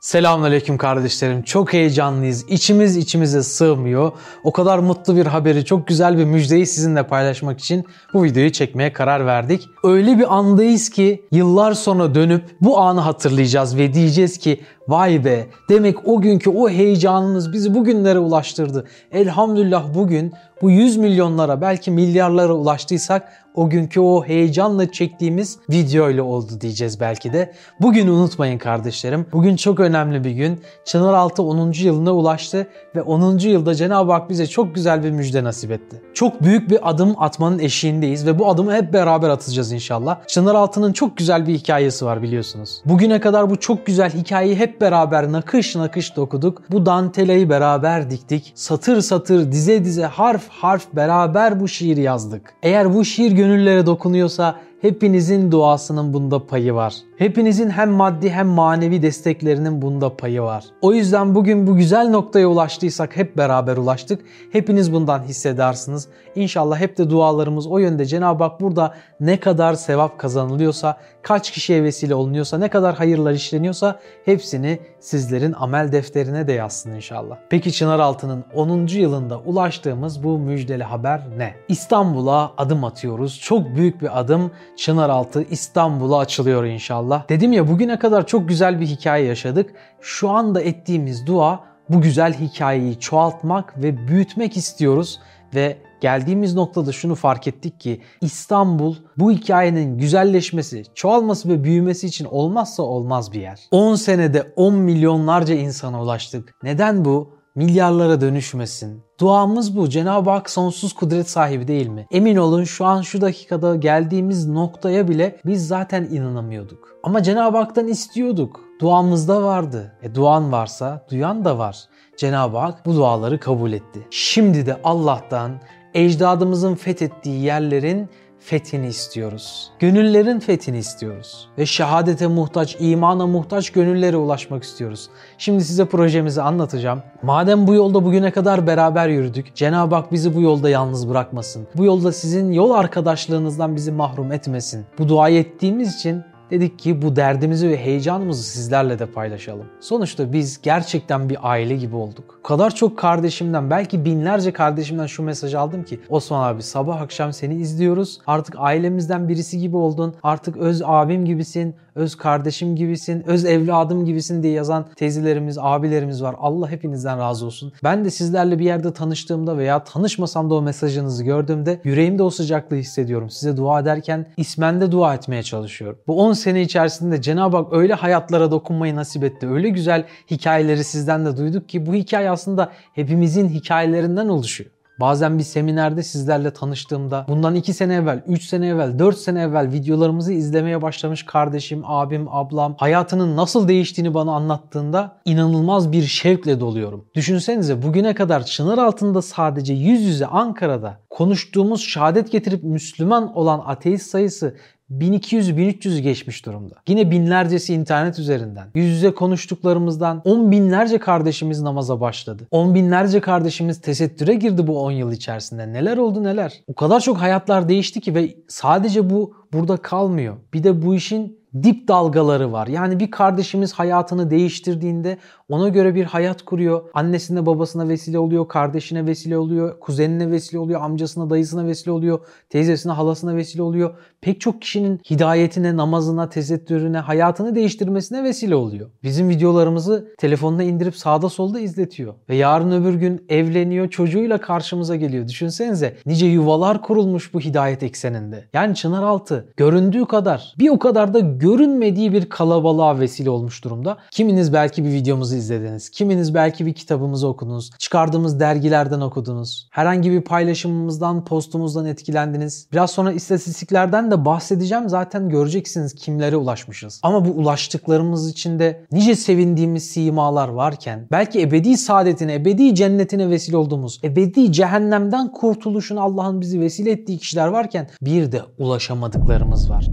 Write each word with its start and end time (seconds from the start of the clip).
Selamünaleyküm 0.00 0.78
kardeşlerim. 0.78 1.42
Çok 1.42 1.72
heyecanlıyız. 1.72 2.44
İçimiz 2.48 2.96
içimize 2.96 3.42
sığmıyor. 3.42 4.12
O 4.44 4.52
kadar 4.52 4.78
mutlu 4.78 5.16
bir 5.16 5.26
haberi, 5.26 5.64
çok 5.64 5.86
güzel 5.86 6.18
bir 6.18 6.24
müjdeyi 6.24 6.66
sizinle 6.66 7.02
paylaşmak 7.02 7.60
için 7.60 7.84
bu 8.14 8.24
videoyu 8.24 8.52
çekmeye 8.52 8.92
karar 8.92 9.26
verdik. 9.26 9.68
Öyle 9.84 10.18
bir 10.18 10.36
andayız 10.36 10.90
ki 10.90 11.24
yıllar 11.32 11.72
sonra 11.72 12.14
dönüp 12.14 12.44
bu 12.60 12.78
anı 12.78 13.00
hatırlayacağız 13.00 13.76
ve 13.76 13.94
diyeceğiz 13.94 14.38
ki 14.38 14.60
vay 14.88 15.24
be 15.24 15.46
demek 15.68 16.08
o 16.08 16.20
günkü 16.20 16.50
o 16.50 16.68
heyecanımız 16.68 17.52
bizi 17.52 17.74
bugünlere 17.74 18.18
ulaştırdı. 18.18 18.86
Elhamdülillah 19.12 19.94
bugün 19.94 20.32
bu 20.62 20.70
100 20.70 20.96
milyonlara 20.96 21.60
belki 21.60 21.90
milyarlara 21.90 22.52
ulaştıysak 22.52 23.28
o 23.54 23.70
günkü 23.70 24.00
o 24.00 24.24
heyecanla 24.24 24.92
çektiğimiz 24.92 25.58
video 25.70 26.10
ile 26.10 26.22
oldu 26.22 26.60
diyeceğiz 26.60 27.00
belki 27.00 27.32
de. 27.32 27.52
Bugün 27.80 28.08
unutmayın 28.08 28.58
kardeşlerim. 28.58 29.26
Bugün 29.32 29.56
çok 29.56 29.80
önemli 29.80 30.24
bir 30.24 30.30
gün. 30.30 30.60
Çınaraltı 30.84 31.42
10. 31.42 31.72
yılına 31.72 32.12
ulaştı 32.12 32.66
ve 32.96 33.02
10. 33.02 33.38
yılda 33.38 33.74
Cenab-ı 33.74 34.12
Hak 34.12 34.30
bize 34.30 34.46
çok 34.46 34.74
güzel 34.74 35.04
bir 35.04 35.10
müjde 35.10 35.44
nasip 35.44 35.70
etti. 35.70 36.02
Çok 36.14 36.42
büyük 36.42 36.70
bir 36.70 36.90
adım 36.90 37.14
atmanın 37.18 37.58
eşiğindeyiz 37.58 38.26
ve 38.26 38.38
bu 38.38 38.48
adımı 38.48 38.74
hep 38.74 38.92
beraber 38.92 39.28
atacağız 39.28 39.72
inşallah. 39.72 40.26
Çınaraltı'nın 40.26 40.92
çok 40.92 41.16
güzel 41.16 41.46
bir 41.46 41.54
hikayesi 41.54 42.04
var 42.04 42.22
biliyorsunuz. 42.22 42.82
Bugüne 42.84 43.20
kadar 43.20 43.50
bu 43.50 43.60
çok 43.60 43.86
güzel 43.86 44.10
hikayeyi 44.10 44.56
hep 44.56 44.80
beraber 44.80 45.32
nakış 45.32 45.76
nakış 45.76 46.16
dokuduk. 46.16 46.62
Bu 46.70 46.86
dantelayı 46.86 47.50
beraber 47.50 48.10
diktik. 48.10 48.52
Satır 48.54 49.00
satır, 49.00 49.52
dize 49.52 49.84
dize, 49.84 50.04
harf 50.04 50.49
harf 50.50 50.86
beraber 50.92 51.60
bu 51.60 51.68
şiiri 51.68 52.00
yazdık. 52.00 52.54
Eğer 52.62 52.94
bu 52.94 53.04
şiir 53.04 53.32
gönüllere 53.32 53.86
dokunuyorsa 53.86 54.56
hepinizin 54.80 55.52
duasının 55.52 56.14
bunda 56.14 56.46
payı 56.46 56.74
var. 56.74 56.94
Hepinizin 57.16 57.70
hem 57.70 57.90
maddi 57.90 58.30
hem 58.30 58.46
manevi 58.46 59.02
desteklerinin 59.02 59.82
bunda 59.82 60.16
payı 60.16 60.42
var. 60.42 60.64
O 60.80 60.92
yüzden 60.92 61.34
bugün 61.34 61.66
bu 61.66 61.76
güzel 61.76 62.08
noktaya 62.08 62.46
ulaştıysak 62.46 63.16
hep 63.16 63.36
beraber 63.36 63.76
ulaştık. 63.76 64.20
Hepiniz 64.52 64.92
bundan 64.92 65.22
hissedersiniz. 65.22 66.08
İnşallah 66.34 66.80
hep 66.80 66.98
de 66.98 67.10
dualarımız 67.10 67.66
o 67.66 67.78
yönde. 67.78 68.04
Cenab-ı 68.04 68.44
Hak 68.44 68.60
burada 68.60 68.94
ne 69.20 69.40
kadar 69.40 69.74
sevap 69.74 70.18
kazanılıyorsa, 70.18 70.96
kaç 71.22 71.50
kişiye 71.50 71.82
vesile 71.82 72.14
olunuyorsa, 72.14 72.58
ne 72.58 72.68
kadar 72.68 72.94
hayırlar 72.94 73.32
işleniyorsa 73.32 73.98
hepsini 74.24 74.78
sizlerin 75.00 75.52
amel 75.52 75.92
defterine 75.92 76.46
de 76.46 76.52
yazsın 76.52 76.90
inşallah. 76.90 77.36
Peki 77.50 77.72
Çınaraltı'nın 77.72 78.44
10. 78.54 78.86
yılında 78.86 79.38
ulaştığımız 79.38 80.24
bu 80.24 80.38
müjdeli 80.38 80.84
haber 80.84 81.22
ne? 81.36 81.54
İstanbul'a 81.68 82.52
adım 82.58 82.84
atıyoruz. 82.84 83.40
Çok 83.40 83.76
büyük 83.76 84.02
bir 84.02 84.20
adım. 84.20 84.50
Çınaraltı 84.80 85.42
İstanbul'a 85.50 86.18
açılıyor 86.18 86.64
inşallah. 86.64 87.28
Dedim 87.28 87.52
ya 87.52 87.68
bugüne 87.68 87.98
kadar 87.98 88.26
çok 88.26 88.48
güzel 88.48 88.80
bir 88.80 88.86
hikaye 88.86 89.26
yaşadık. 89.26 89.72
Şu 90.00 90.30
anda 90.30 90.60
ettiğimiz 90.60 91.26
dua 91.26 91.60
bu 91.88 92.00
güzel 92.00 92.34
hikayeyi 92.34 92.98
çoğaltmak 92.98 93.82
ve 93.82 94.08
büyütmek 94.08 94.56
istiyoruz 94.56 95.20
ve 95.54 95.76
geldiğimiz 96.00 96.54
noktada 96.54 96.92
şunu 96.92 97.14
fark 97.14 97.46
ettik 97.46 97.80
ki 97.80 98.00
İstanbul 98.20 98.96
bu 99.16 99.30
hikayenin 99.30 99.98
güzelleşmesi, 99.98 100.82
çoğalması 100.94 101.48
ve 101.48 101.64
büyümesi 101.64 102.06
için 102.06 102.24
olmazsa 102.24 102.82
olmaz 102.82 103.32
bir 103.32 103.40
yer. 103.40 103.60
10 103.70 103.94
senede 103.94 104.52
10 104.56 104.74
milyonlarca 104.74 105.54
insana 105.54 106.02
ulaştık. 106.02 106.54
Neden 106.62 107.04
bu? 107.04 107.39
Milyarlara 107.54 108.20
dönüşmesin. 108.20 109.02
Duamız 109.20 109.76
bu. 109.76 109.88
Cenab-ı 109.88 110.30
Hak 110.30 110.50
sonsuz 110.50 110.92
kudret 110.92 111.30
sahibi 111.30 111.68
değil 111.68 111.86
mi? 111.86 112.06
Emin 112.10 112.36
olun 112.36 112.64
şu 112.64 112.84
an 112.84 113.02
şu 113.02 113.20
dakikada 113.20 113.76
geldiğimiz 113.76 114.48
noktaya 114.48 115.08
bile 115.08 115.36
biz 115.46 115.68
zaten 115.68 116.04
inanamıyorduk. 116.04 116.88
Ama 117.02 117.22
Cenab-ı 117.22 117.56
Hak'tan 117.56 117.88
istiyorduk. 117.88 118.60
Duamızda 118.80 119.42
vardı. 119.42 119.92
E 120.02 120.14
duan 120.14 120.52
varsa 120.52 121.06
duyan 121.10 121.44
da 121.44 121.58
var. 121.58 121.78
Cenab-ı 122.16 122.58
Hak 122.58 122.86
bu 122.86 122.94
duaları 122.94 123.40
kabul 123.40 123.72
etti. 123.72 124.06
Şimdi 124.10 124.66
de 124.66 124.80
Allah'tan 124.84 125.52
ecdadımızın 125.94 126.74
fethettiği 126.74 127.42
yerlerin 127.42 128.08
fethini 128.40 128.86
istiyoruz. 128.86 129.70
Gönüllerin 129.78 130.40
fethini 130.40 130.78
istiyoruz. 130.78 131.48
Ve 131.58 131.66
şehadete 131.66 132.26
muhtaç, 132.26 132.76
imana 132.80 133.26
muhtaç 133.26 133.70
gönüllere 133.70 134.16
ulaşmak 134.16 134.62
istiyoruz. 134.62 135.08
Şimdi 135.38 135.64
size 135.64 135.84
projemizi 135.84 136.42
anlatacağım. 136.42 137.02
Madem 137.22 137.66
bu 137.66 137.74
yolda 137.74 138.04
bugüne 138.04 138.30
kadar 138.30 138.66
beraber 138.66 139.08
yürüdük, 139.08 139.54
Cenab-ı 139.54 139.94
Hak 139.94 140.12
bizi 140.12 140.34
bu 140.34 140.40
yolda 140.40 140.70
yalnız 140.70 141.08
bırakmasın. 141.08 141.68
Bu 141.76 141.84
yolda 141.84 142.12
sizin 142.12 142.52
yol 142.52 142.70
arkadaşlığınızdan 142.70 143.76
bizi 143.76 143.92
mahrum 143.92 144.32
etmesin. 144.32 144.86
Bu 144.98 145.08
duayı 145.08 145.38
ettiğimiz 145.38 145.96
için 145.96 146.22
Dedik 146.50 146.78
ki 146.78 147.02
bu 147.02 147.16
derdimizi 147.16 147.68
ve 147.68 147.76
heyecanımızı 147.76 148.42
sizlerle 148.42 148.98
de 148.98 149.06
paylaşalım. 149.06 149.66
Sonuçta 149.80 150.32
biz 150.32 150.62
gerçekten 150.62 151.28
bir 151.28 151.38
aile 151.42 151.76
gibi 151.76 151.96
olduk. 151.96 152.38
O 152.40 152.42
kadar 152.42 152.74
çok 152.74 152.98
kardeşimden 152.98 153.70
belki 153.70 154.04
binlerce 154.04 154.52
kardeşimden 154.52 155.06
şu 155.06 155.22
mesajı 155.22 155.60
aldım 155.60 155.84
ki 155.84 156.00
Osman 156.08 156.48
abi 156.48 156.62
sabah 156.62 157.00
akşam 157.00 157.32
seni 157.32 157.54
izliyoruz. 157.54 158.18
Artık 158.26 158.54
ailemizden 158.58 159.28
birisi 159.28 159.58
gibi 159.58 159.76
oldun. 159.76 160.14
Artık 160.22 160.56
öz 160.56 160.82
abim 160.84 161.24
gibisin 161.24 161.74
öz 161.94 162.14
kardeşim 162.14 162.76
gibisin, 162.76 163.22
öz 163.26 163.44
evladım 163.44 164.04
gibisin 164.04 164.42
diye 164.42 164.52
yazan 164.52 164.86
teyzelerimiz, 164.96 165.58
abilerimiz 165.60 166.22
var. 166.22 166.34
Allah 166.38 166.70
hepinizden 166.70 167.18
razı 167.18 167.46
olsun. 167.46 167.72
Ben 167.84 168.04
de 168.04 168.10
sizlerle 168.10 168.58
bir 168.58 168.64
yerde 168.64 168.92
tanıştığımda 168.92 169.58
veya 169.58 169.84
tanışmasam 169.84 170.50
da 170.50 170.54
o 170.54 170.62
mesajınızı 170.62 171.24
gördüğümde 171.24 171.80
yüreğimde 171.84 172.22
o 172.22 172.30
sıcaklığı 172.30 172.76
hissediyorum. 172.76 173.30
Size 173.30 173.56
dua 173.56 173.80
ederken 173.80 174.26
ismende 174.36 174.92
dua 174.92 175.14
etmeye 175.14 175.42
çalışıyorum. 175.42 175.98
Bu 176.06 176.22
10 176.22 176.32
sene 176.32 176.62
içerisinde 176.62 177.22
Cenab-ı 177.22 177.56
Hak 177.56 177.72
öyle 177.72 177.94
hayatlara 177.94 178.50
dokunmayı 178.50 178.96
nasip 178.96 179.24
etti. 179.24 179.48
Öyle 179.48 179.68
güzel 179.68 180.04
hikayeleri 180.30 180.84
sizden 180.84 181.26
de 181.26 181.36
duyduk 181.36 181.68
ki 181.68 181.86
bu 181.86 181.94
hikaye 181.94 182.30
aslında 182.30 182.72
hepimizin 182.94 183.48
hikayelerinden 183.48 184.28
oluşuyor. 184.28 184.70
Bazen 185.00 185.38
bir 185.38 185.42
seminerde 185.42 186.02
sizlerle 186.02 186.50
tanıştığımda 186.50 187.26
bundan 187.28 187.54
2 187.54 187.74
sene 187.74 187.94
evvel, 187.94 188.22
3 188.26 188.42
sene 188.42 188.68
evvel, 188.68 188.98
4 188.98 189.18
sene 189.18 189.42
evvel 189.42 189.72
videolarımızı 189.72 190.32
izlemeye 190.32 190.82
başlamış 190.82 191.22
kardeşim, 191.22 191.82
abim, 191.84 192.28
ablam 192.30 192.74
hayatının 192.78 193.36
nasıl 193.36 193.68
değiştiğini 193.68 194.14
bana 194.14 194.32
anlattığında 194.32 195.16
inanılmaz 195.24 195.92
bir 195.92 196.02
şevkle 196.02 196.60
doluyorum. 196.60 197.04
Düşünsenize 197.14 197.82
bugüne 197.82 198.14
kadar 198.14 198.44
çınar 198.44 198.78
altında 198.78 199.22
sadece 199.22 199.74
yüz 199.74 200.02
yüze 200.02 200.26
Ankara'da 200.26 201.00
konuştuğumuz 201.10 201.80
şehadet 201.80 202.32
getirip 202.32 202.64
Müslüman 202.64 203.36
olan 203.36 203.62
ateist 203.66 204.10
sayısı 204.10 204.56
1200-1300'ü 204.90 205.98
geçmiş 205.98 206.46
durumda. 206.46 206.74
Yine 206.88 207.10
binlercesi 207.10 207.74
internet 207.74 208.18
üzerinden. 208.18 208.66
Yüz 208.74 208.86
yüze 208.86 209.10
konuştuklarımızdan 209.10 210.22
10 210.24 210.50
binlerce 210.50 210.98
kardeşimiz 210.98 211.60
namaza 211.60 212.00
başladı. 212.00 212.46
10 212.50 212.74
binlerce 212.74 213.20
kardeşimiz 213.20 213.80
tesettüre 213.80 214.34
girdi 214.34 214.66
bu 214.66 214.82
10 214.82 214.90
yıl 214.90 215.12
içerisinde. 215.12 215.72
Neler 215.72 215.96
oldu 215.96 216.24
neler. 216.24 216.60
O 216.66 216.74
kadar 216.74 217.00
çok 217.00 217.16
hayatlar 217.16 217.68
değişti 217.68 218.00
ki 218.00 218.14
ve 218.14 218.34
sadece 218.48 219.10
bu 219.10 219.34
burada 219.52 219.76
kalmıyor. 219.76 220.36
Bir 220.54 220.64
de 220.64 220.82
bu 220.82 220.94
işin 220.94 221.39
dip 221.62 221.88
dalgaları 221.88 222.52
var. 222.52 222.66
Yani 222.66 223.00
bir 223.00 223.10
kardeşimiz 223.10 223.72
hayatını 223.72 224.30
değiştirdiğinde 224.30 225.18
ona 225.48 225.68
göre 225.68 225.94
bir 225.94 226.04
hayat 226.04 226.42
kuruyor. 226.42 226.82
Annesine 226.94 227.46
babasına 227.46 227.88
vesile 227.88 228.18
oluyor, 228.18 228.48
kardeşine 228.48 229.06
vesile 229.06 229.38
oluyor, 229.38 229.80
kuzenine 229.80 230.30
vesile 230.30 230.58
oluyor, 230.58 230.80
amcasına 230.80 231.30
dayısına 231.30 231.66
vesile 231.66 231.92
oluyor, 231.92 232.20
teyzesine 232.48 232.92
halasına 232.92 233.36
vesile 233.36 233.62
oluyor. 233.62 233.94
Pek 234.20 234.40
çok 234.40 234.62
kişinin 234.62 235.00
hidayetine, 235.10 235.76
namazına, 235.76 236.28
tesettürüne, 236.28 236.98
hayatını 236.98 237.54
değiştirmesine 237.54 238.24
vesile 238.24 238.54
oluyor. 238.54 238.90
Bizim 239.02 239.28
videolarımızı 239.28 240.14
telefonuna 240.18 240.62
indirip 240.62 240.96
sağda 240.96 241.28
solda 241.28 241.60
izletiyor. 241.60 242.14
Ve 242.28 242.36
yarın 242.36 242.70
öbür 242.70 242.94
gün 242.94 243.24
evleniyor, 243.28 243.90
çocuğuyla 243.90 244.38
karşımıza 244.38 244.96
geliyor. 244.96 245.28
Düşünsenize 245.28 245.96
nice 246.06 246.26
yuvalar 246.26 246.82
kurulmuş 246.82 247.34
bu 247.34 247.40
hidayet 247.40 247.82
ekseninde. 247.82 248.44
Yani 248.52 248.74
Çınaraltı 248.74 249.52
göründüğü 249.56 250.04
kadar 250.04 250.54
bir 250.58 250.68
o 250.68 250.78
kadar 250.78 251.14
da 251.14 251.20
görünmediği 251.40 252.12
bir 252.12 252.28
kalabalığa 252.28 253.00
vesile 253.00 253.30
olmuş 253.30 253.64
durumda. 253.64 253.98
Kiminiz 254.10 254.52
belki 254.52 254.84
bir 254.84 254.90
videomuzu 254.90 255.36
izlediniz. 255.36 255.90
Kiminiz 255.90 256.34
belki 256.34 256.66
bir 256.66 256.72
kitabımızı 256.72 257.28
okudunuz. 257.28 257.70
Çıkardığımız 257.78 258.40
dergilerden 258.40 259.00
okudunuz. 259.00 259.68
Herhangi 259.70 260.10
bir 260.10 260.20
paylaşımımızdan, 260.20 261.24
postumuzdan 261.24 261.86
etkilendiniz. 261.86 262.66
Biraz 262.72 262.90
sonra 262.90 263.12
istatistiklerden 263.12 264.10
de 264.10 264.24
bahsedeceğim. 264.24 264.88
Zaten 264.88 265.28
göreceksiniz 265.28 265.94
kimlere 265.94 266.36
ulaşmışız. 266.36 267.00
Ama 267.02 267.24
bu 267.24 267.30
ulaştıklarımız 267.30 268.30
içinde 268.30 268.84
nice 268.92 269.14
sevindiğimiz 269.14 269.90
simalar 269.90 270.48
varken 270.48 271.06
belki 271.10 271.40
ebedi 271.40 271.76
saadetine, 271.76 272.34
ebedi 272.34 272.74
cennetine 272.74 273.30
vesile 273.30 273.56
olduğumuz, 273.56 274.00
ebedi 274.04 274.52
cehennemden 274.52 275.32
kurtuluşun 275.32 275.96
Allah'ın 275.96 276.40
bizi 276.40 276.60
vesile 276.60 276.90
ettiği 276.90 277.18
kişiler 277.18 277.46
varken 277.46 277.88
bir 278.02 278.32
de 278.32 278.42
ulaşamadıklarımız 278.58 279.70
var. 279.70 279.86